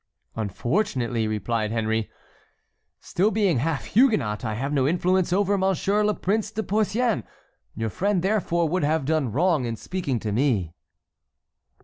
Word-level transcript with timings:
"Unfortunately," 0.35 1.27
replied 1.27 1.69
Henry, 1.71 2.09
"still 2.99 3.29
being 3.29 3.59
half 3.59 3.85
Huguenot, 3.85 4.43
I 4.43 4.55
have 4.55 4.73
no 4.73 4.87
influence 4.87 5.31
over 5.31 5.59
Monsieur 5.59 6.03
le 6.03 6.15
Prince 6.15 6.49
de 6.49 6.63
Porcian; 6.63 7.23
your 7.75 7.91
friend 7.91 8.23
therefore 8.23 8.67
would 8.67 8.83
have 8.83 9.05
done 9.05 9.31
wrong 9.31 9.65
in 9.65 9.75
speaking 9.75 10.17
to 10.21 10.31
me." 10.31 10.73